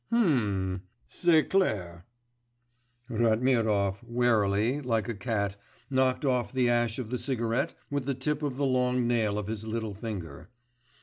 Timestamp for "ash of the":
6.71-7.19